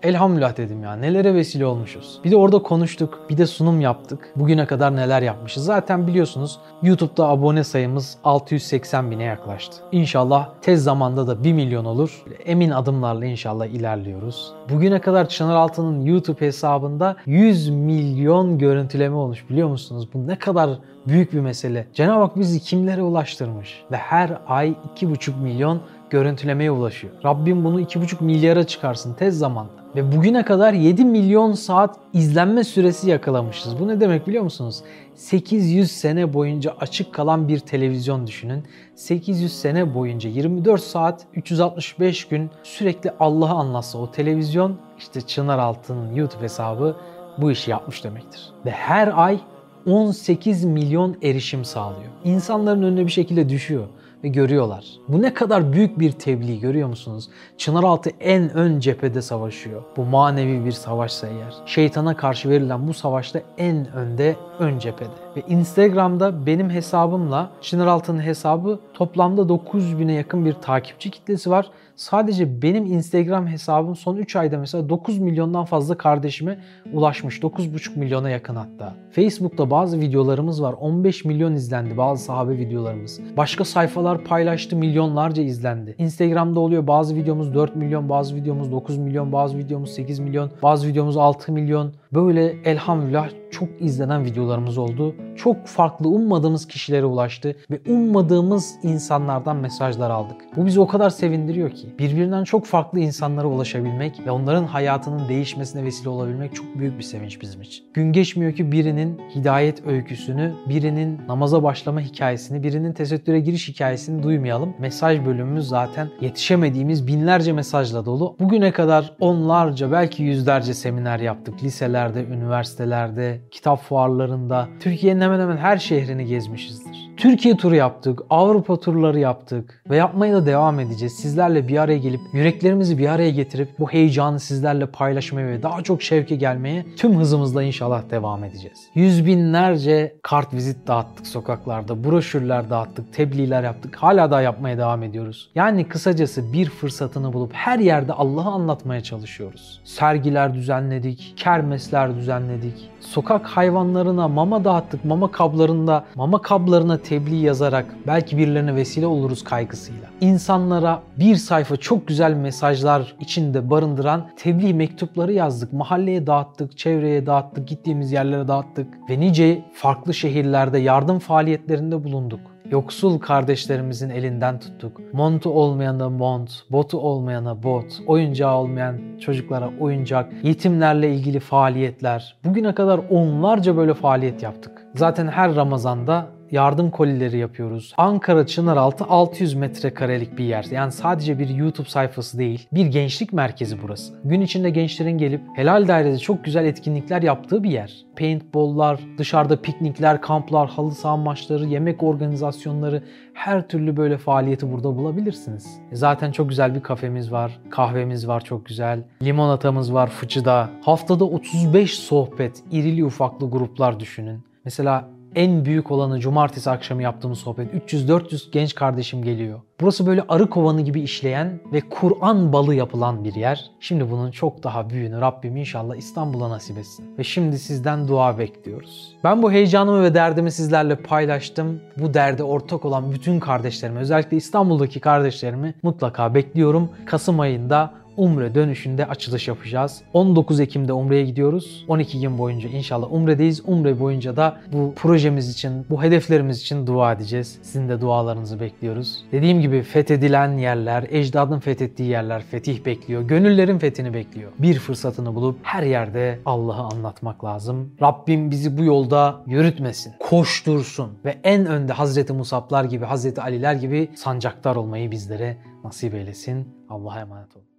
Elhamdülillah 0.05 0.57
dedim 0.57 0.83
ya 0.83 0.95
nelere 0.95 1.35
vesile 1.35 1.65
olmuşuz. 1.65 2.19
Bir 2.23 2.31
de 2.31 2.35
orada 2.35 2.59
konuştuk, 2.59 3.19
bir 3.29 3.37
de 3.37 3.45
sunum 3.45 3.81
yaptık. 3.81 4.33
Bugüne 4.35 4.65
kadar 4.65 4.95
neler 4.95 5.21
yapmışız. 5.21 5.65
Zaten 5.65 6.07
biliyorsunuz 6.07 6.59
YouTube'da 6.83 7.27
abone 7.27 7.63
sayımız 7.63 8.17
680 8.23 9.11
bine 9.11 9.23
yaklaştı. 9.23 9.77
İnşallah 9.91 10.49
tez 10.61 10.83
zamanda 10.83 11.27
da 11.27 11.43
1 11.43 11.53
milyon 11.53 11.85
olur. 11.85 12.23
Emin 12.45 12.69
adımlarla 12.69 13.25
inşallah 13.25 13.65
ilerliyoruz. 13.65 14.53
Bugüne 14.69 15.01
kadar 15.01 15.29
Çınaraltı'nın 15.29 16.01
YouTube 16.01 16.41
hesabında 16.41 17.15
100 17.25 17.69
milyon 17.69 18.57
görüntüleme 18.57 19.15
olmuş 19.15 19.49
biliyor 19.49 19.69
musunuz? 19.69 20.09
Bu 20.13 20.27
ne 20.27 20.39
kadar 20.39 20.69
büyük 21.07 21.33
bir 21.33 21.39
mesele. 21.39 21.87
Cenab-ı 21.93 22.21
Hak 22.21 22.39
bizi 22.39 22.59
kimlere 22.59 23.01
ulaştırmış? 23.01 23.83
Ve 23.91 23.97
her 23.97 24.37
ay 24.47 24.75
2,5 24.95 25.41
milyon 25.41 25.81
görüntülemeye 26.09 26.71
ulaşıyor. 26.71 27.13
Rabbim 27.25 27.63
bunu 27.63 27.81
2,5 27.81 28.23
milyara 28.23 28.63
çıkarsın 28.63 29.13
tez 29.13 29.37
zamanda. 29.37 29.71
Ve 29.95 30.15
bugüne 30.15 30.45
kadar 30.45 30.73
7 30.73 31.05
milyon 31.05 31.53
saat 31.53 31.95
izlenme 32.13 32.63
süresi 32.63 33.09
yakalamışız. 33.09 33.79
Bu 33.79 33.87
ne 33.87 34.01
demek 34.01 34.27
biliyor 34.27 34.43
musunuz? 34.43 34.83
800 35.15 35.91
sene 35.91 36.33
boyunca 36.33 36.75
açık 36.79 37.13
kalan 37.13 37.47
bir 37.47 37.59
televizyon 37.59 38.27
düşünün. 38.27 38.63
800 38.95 39.59
sene 39.59 39.93
boyunca 39.93 40.29
24 40.29 40.81
saat 40.81 41.25
365 41.35 42.25
gün 42.25 42.49
sürekli 42.63 43.11
Allah'ı 43.19 43.53
anlatsa 43.53 43.97
o 43.97 44.11
televizyon 44.11 44.77
işte 44.97 45.21
Çınaraltı'nın 45.21 46.15
YouTube 46.15 46.43
hesabı 46.43 46.95
bu 47.37 47.51
işi 47.51 47.71
yapmış 47.71 48.03
demektir. 48.03 48.49
Ve 48.65 48.71
her 48.71 49.23
ay 49.25 49.39
18 49.85 50.63
milyon 50.63 51.17
erişim 51.23 51.65
sağlıyor. 51.65 52.11
İnsanların 52.23 52.83
önüne 52.83 53.05
bir 53.05 53.11
şekilde 53.11 53.49
düşüyor 53.49 53.87
ve 54.23 54.27
görüyorlar. 54.27 54.85
Bu 55.07 55.21
ne 55.21 55.33
kadar 55.33 55.73
büyük 55.73 55.99
bir 55.99 56.11
tebliğ 56.11 56.59
görüyor 56.59 56.87
musunuz? 56.87 57.29
Çınaraltı 57.57 58.09
en 58.19 58.49
ön 58.53 58.79
cephede 58.79 59.21
savaşıyor. 59.21 59.83
Bu 59.97 60.05
manevi 60.05 60.65
bir 60.65 60.71
savaşsa 60.71 61.27
eğer. 61.27 61.53
Şeytana 61.65 62.15
karşı 62.15 62.49
verilen 62.49 62.87
bu 62.87 62.93
savaşta 62.93 63.41
en 63.57 63.91
önde, 63.91 64.35
ön 64.59 64.79
cephede. 64.79 65.09
Ve 65.37 65.41
Instagram'da 65.47 66.45
benim 66.45 66.69
hesabımla 66.69 67.51
Çınaraltı'nın 67.61 68.21
hesabı 68.21 68.79
toplamda 68.93 69.41
9000'e 69.41 70.13
yakın 70.13 70.45
bir 70.45 70.53
takipçi 70.53 71.11
kitlesi 71.11 71.49
var. 71.49 71.69
Sadece 71.95 72.61
benim 72.61 72.85
Instagram 72.85 73.47
hesabım 73.47 73.95
son 73.95 74.17
3 74.17 74.35
ayda 74.35 74.57
mesela 74.57 74.89
9 74.89 75.19
milyondan 75.19 75.65
fazla 75.65 75.97
kardeşime 75.97 76.59
ulaşmış. 76.93 77.39
9,5 77.39 77.99
milyona 77.99 78.29
yakın 78.29 78.55
hatta. 78.55 78.93
Facebook'ta 79.11 79.69
bazı 79.69 79.99
videolarımız 79.99 80.61
var. 80.61 80.75
15 80.79 81.25
milyon 81.25 81.53
izlendi 81.53 81.97
bazı 81.97 82.23
sahabe 82.23 82.57
videolarımız. 82.57 83.19
Başka 83.37 83.65
sayfalar 83.65 84.23
paylaştı 84.23 84.75
milyonlarca 84.75 85.43
izlendi. 85.43 85.95
Instagram'da 85.97 86.59
oluyor 86.59 86.87
bazı 86.87 87.15
videomuz 87.15 87.53
4 87.53 87.75
milyon, 87.75 88.09
bazı 88.09 88.35
videomuz 88.35 88.71
9 88.71 88.97
milyon, 88.97 89.31
bazı 89.31 89.57
videomuz 89.57 89.91
8 89.91 90.19
milyon, 90.19 90.51
bazı 90.63 90.87
videomuz 90.87 91.17
6 91.17 91.51
milyon. 91.51 91.93
Böyle 92.15 92.55
elhamdülillah 92.65 93.29
çok 93.51 93.69
izlenen 93.79 94.25
videolarımız 94.25 94.77
oldu. 94.77 95.15
Çok 95.35 95.67
farklı 95.67 96.09
ummadığımız 96.09 96.67
kişilere 96.67 97.05
ulaştı 97.05 97.55
ve 97.71 97.91
ummadığımız 97.91 98.75
insanlardan 98.83 99.57
mesajlar 99.57 100.09
aldık. 100.09 100.37
Bu 100.57 100.65
bizi 100.65 100.79
o 100.79 100.87
kadar 100.87 101.09
sevindiriyor 101.09 101.71
ki. 101.71 101.87
Birbirinden 101.99 102.43
çok 102.43 102.65
farklı 102.65 102.99
insanlara 102.99 103.47
ulaşabilmek 103.47 104.25
ve 104.25 104.31
onların 104.31 104.63
hayatının 104.63 105.29
değişmesine 105.29 105.83
vesile 105.83 106.09
olabilmek 106.09 106.55
çok 106.55 106.79
büyük 106.79 106.97
bir 106.97 107.03
sevinç 107.03 107.41
bizim 107.41 107.61
için. 107.61 107.85
Gün 107.93 108.11
geçmiyor 108.11 108.53
ki 108.53 108.71
birinin 108.71 109.21
hidayet 109.35 109.87
öyküsünü, 109.87 110.53
birinin 110.69 111.19
namaza 111.27 111.63
başlama 111.63 112.01
hikayesini, 112.01 112.63
birinin 112.63 112.93
tesettüre 112.93 113.39
giriş 113.39 113.69
hikayesini 113.69 114.23
duymayalım. 114.23 114.73
Mesaj 114.79 115.25
bölümümüz 115.25 115.67
zaten 115.67 116.09
yetişemediğimiz 116.21 117.07
binlerce 117.07 117.53
mesajla 117.53 118.05
dolu. 118.05 118.35
Bugüne 118.39 118.71
kadar 118.71 119.15
onlarca 119.19 119.91
belki 119.91 120.23
yüzlerce 120.23 120.73
seminer 120.73 121.19
yaptık. 121.19 121.63
Liselerde, 121.63 122.04
üniversitelerde, 122.13 123.41
kitap 123.51 123.81
fuarlarında. 123.81 124.67
Türkiye'nin 124.79 125.21
hemen 125.21 125.39
hemen 125.39 125.57
her 125.57 125.77
şehrini 125.77 126.25
gezmişizdir. 126.25 127.09
Türkiye 127.25 127.57
turu 127.57 127.75
yaptık, 127.75 128.21
Avrupa 128.29 128.79
turları 128.79 129.19
yaptık 129.19 129.81
ve 129.89 129.95
yapmaya 129.95 130.33
da 130.33 130.45
devam 130.45 130.79
edeceğiz. 130.79 131.13
Sizlerle 131.13 131.67
bir 131.67 131.77
araya 131.77 131.97
gelip 131.97 132.19
yüreklerimizi 132.33 132.97
bir 132.97 133.07
araya 133.07 133.29
getirip 133.29 133.69
bu 133.79 133.89
heyecanı 133.89 134.39
sizlerle 134.39 134.85
paylaşmaya 134.85 135.47
ve 135.47 135.63
daha 135.63 135.81
çok 135.81 136.01
şevke 136.01 136.35
gelmeye 136.35 136.85
tüm 136.97 137.17
hızımızla 137.17 137.63
inşallah 137.63 138.09
devam 138.09 138.43
edeceğiz. 138.43 138.79
Yüz 138.95 139.25
binlerce 139.25 140.15
kart 140.21 140.53
vizit 140.53 140.87
dağıttık 140.87 141.27
sokaklarda, 141.27 142.03
broşürler 142.03 142.69
dağıttık, 142.69 143.13
tebliğler 143.13 143.63
yaptık. 143.63 143.95
Hala 143.95 144.31
daha 144.31 144.41
yapmaya 144.41 144.77
devam 144.77 145.03
ediyoruz. 145.03 145.49
Yani 145.55 145.87
kısacası 145.87 146.53
bir 146.53 146.69
fırsatını 146.69 147.33
bulup 147.33 147.53
her 147.53 147.79
yerde 147.79 148.13
Allah'ı 148.13 148.49
anlatmaya 148.49 149.01
çalışıyoruz. 149.01 149.81
Sergiler 149.83 150.53
düzenledik, 150.53 151.33
kermesler 151.37 152.15
düzenledik. 152.15 152.89
Sokak 152.99 153.45
hayvanlarına 153.47 154.27
mama 154.27 154.63
dağıttık. 154.63 155.05
Mama 155.05 155.31
kablarında, 155.31 156.05
mama 156.15 156.41
kablarına 156.41 156.97
tebliğ 157.15 157.41
yazarak 157.41 157.85
belki 158.07 158.37
birilerine 158.37 158.75
vesile 158.75 159.05
oluruz 159.05 159.43
kaygısıyla. 159.43 160.07
İnsanlara 160.21 161.01
bir 161.19 161.35
sayfa 161.35 161.77
çok 161.77 162.07
güzel 162.07 162.33
mesajlar 162.33 163.15
içinde 163.19 163.69
barındıran 163.69 164.29
tebliğ 164.37 164.73
mektupları 164.73 165.33
yazdık. 165.33 165.73
Mahalleye 165.73 166.27
dağıttık, 166.27 166.77
çevreye 166.77 167.25
dağıttık, 167.25 167.67
gittiğimiz 167.67 168.11
yerlere 168.11 168.47
dağıttık 168.47 168.87
ve 169.09 169.19
nice 169.19 169.61
farklı 169.73 170.13
şehirlerde 170.13 170.77
yardım 170.77 171.19
faaliyetlerinde 171.19 172.03
bulunduk. 172.03 172.39
Yoksul 172.71 173.19
kardeşlerimizin 173.19 174.09
elinden 174.09 174.59
tuttuk. 174.59 175.13
Montu 175.13 175.49
olmayana 175.49 176.09
mont, 176.09 176.51
botu 176.71 176.97
olmayana 176.97 177.63
bot, 177.63 177.85
oyuncağı 178.07 178.57
olmayan 178.57 178.95
çocuklara 179.19 179.69
oyuncak, 179.79 180.33
yetimlerle 180.43 181.13
ilgili 181.13 181.39
faaliyetler. 181.39 182.35
Bugüne 182.45 182.75
kadar 182.75 183.01
onlarca 183.09 183.77
böyle 183.77 183.93
faaliyet 183.93 184.43
yaptık. 184.43 184.85
Zaten 184.95 185.27
her 185.27 185.55
Ramazan'da 185.55 186.34
yardım 186.51 186.91
kolileri 186.91 187.37
yapıyoruz. 187.37 187.93
Ankara 187.97 188.47
Çınaraltı 188.47 189.05
600 189.05 189.53
metrekarelik 189.53 190.37
bir 190.37 190.43
yer. 190.43 190.65
Yani 190.71 190.91
sadece 190.91 191.39
bir 191.39 191.49
YouTube 191.49 191.89
sayfası 191.89 192.37
değil, 192.37 192.67
bir 192.71 192.85
gençlik 192.85 193.33
merkezi 193.33 193.81
burası. 193.81 194.13
Gün 194.23 194.41
içinde 194.41 194.69
gençlerin 194.69 195.17
gelip 195.17 195.41
Helal 195.55 195.87
Daire'de 195.87 196.17
çok 196.17 196.43
güzel 196.43 196.65
etkinlikler 196.65 197.21
yaptığı 197.21 197.63
bir 197.63 197.69
yer. 197.69 198.05
Paintball'lar, 198.19 198.99
dışarıda 199.17 199.61
piknikler, 199.61 200.21
kamplar, 200.21 200.69
halı 200.69 200.91
saha 200.91 201.17
maçları, 201.17 201.65
yemek 201.65 202.03
organizasyonları, 202.03 203.03
her 203.33 203.67
türlü 203.67 203.97
böyle 203.97 204.17
faaliyeti 204.17 204.71
burada 204.71 204.97
bulabilirsiniz. 204.97 205.79
E 205.91 205.95
zaten 205.95 206.31
çok 206.31 206.49
güzel 206.49 206.75
bir 206.75 206.81
kafemiz 206.81 207.31
var, 207.31 207.59
kahvemiz 207.69 208.27
var 208.27 208.41
çok 208.41 208.65
güzel, 208.65 209.03
limonatamız 209.23 209.93
var 209.93 210.09
fıçıda. 210.09 210.69
Haftada 210.81 211.25
35 211.25 211.93
sohbet, 211.93 212.63
irili 212.71 213.05
ufaklı 213.05 213.49
gruplar 213.49 213.99
düşünün. 213.99 214.43
Mesela 214.65 215.14
en 215.35 215.65
büyük 215.65 215.91
olanı 215.91 216.19
cumartesi 216.19 216.69
akşamı 216.69 217.03
yaptığımız 217.03 217.39
sohbet. 217.39 217.73
300-400 217.73 218.51
genç 218.51 218.75
kardeşim 218.75 219.23
geliyor. 219.23 219.59
Burası 219.81 220.07
böyle 220.07 220.23
arı 220.29 220.49
kovanı 220.49 220.81
gibi 220.81 221.01
işleyen 221.01 221.59
ve 221.73 221.81
Kur'an 221.81 222.53
balı 222.53 222.75
yapılan 222.75 223.23
bir 223.23 223.35
yer. 223.35 223.71
Şimdi 223.79 224.11
bunun 224.11 224.31
çok 224.31 224.63
daha 224.63 224.89
büyüğünü 224.89 225.21
Rabbim 225.21 225.57
inşallah 225.57 225.95
İstanbul'a 225.95 226.49
nasip 226.49 226.77
etsin. 226.77 227.17
Ve 227.17 227.23
şimdi 227.23 227.59
sizden 227.59 228.07
dua 228.07 228.37
bekliyoruz. 228.37 229.15
Ben 229.23 229.43
bu 229.43 229.51
heyecanımı 229.51 230.03
ve 230.03 230.13
derdimi 230.13 230.51
sizlerle 230.51 230.95
paylaştım. 230.95 231.81
Bu 231.97 232.13
derde 232.13 232.43
ortak 232.43 232.85
olan 232.85 233.11
bütün 233.11 233.39
kardeşlerimi, 233.39 233.99
özellikle 233.99 234.37
İstanbul'daki 234.37 234.99
kardeşlerimi 234.99 235.73
mutlaka 235.83 236.33
bekliyorum. 236.33 236.89
Kasım 237.05 237.39
ayında 237.39 237.93
Umre 238.17 238.55
dönüşünde 238.55 239.05
açılış 239.05 239.47
yapacağız. 239.47 240.01
19 240.13 240.59
Ekim'de 240.59 240.93
Umre'ye 240.93 241.25
gidiyoruz. 241.25 241.85
12 241.87 242.21
gün 242.21 242.37
boyunca 242.37 242.69
inşallah 242.69 243.13
Umre'deyiz. 243.13 243.61
Umre 243.67 243.99
boyunca 243.99 244.35
da 244.35 244.57
bu 244.73 244.93
projemiz 244.95 245.49
için, 245.49 245.85
bu 245.89 246.03
hedeflerimiz 246.03 246.61
için 246.61 246.87
dua 246.87 247.13
edeceğiz. 247.13 247.59
Sizin 247.61 247.89
de 247.89 248.01
dualarınızı 248.01 248.59
bekliyoruz. 248.59 249.25
Dediğim 249.31 249.61
gibi 249.61 249.81
fethedilen 249.81 250.57
yerler, 250.57 251.05
ecdadın 251.09 251.59
fethettiği 251.59 252.09
yerler 252.09 252.41
fetih 252.41 252.85
bekliyor. 252.85 253.21
Gönüllerin 253.21 253.77
fethini 253.77 254.13
bekliyor. 254.13 254.51
Bir 254.59 254.79
fırsatını 254.79 255.35
bulup 255.35 255.59
her 255.63 255.83
yerde 255.83 256.39
Allah'ı 256.45 256.81
anlatmak 256.81 257.43
lazım. 257.43 257.91
Rabbim 258.01 258.51
bizi 258.51 258.77
bu 258.77 258.83
yolda 258.83 259.41
yürütmesin. 259.47 260.13
Koştursun 260.19 261.11
ve 261.25 261.37
en 261.43 261.65
önde 261.65 261.93
Hazreti 261.93 262.33
Musablar 262.33 262.83
gibi, 262.83 263.05
Hazreti 263.05 263.41
Aliler 263.41 263.73
gibi 263.73 264.09
sancaktar 264.15 264.75
olmayı 264.75 265.11
bizlere 265.11 265.57
nasip 265.83 266.13
eylesin. 266.13 266.75
Allah'a 266.89 267.19
emanet 267.19 267.55
olun. 267.55 267.74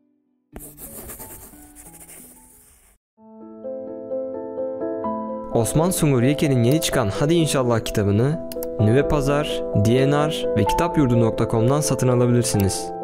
Osman 5.55 5.91
Sungur 5.91 6.23
Yeke'nin 6.23 6.63
yeni 6.63 6.81
çıkan 6.81 7.09
Hadi 7.19 7.35
İnşallah 7.35 7.81
kitabını 7.81 8.51
Nüve 8.81 9.09
Pazar, 9.09 9.63
DNR 9.75 10.57
ve 10.57 10.65
kitapyurdu.com'dan 10.65 11.81
satın 11.81 12.09
alabilirsiniz. 12.09 12.96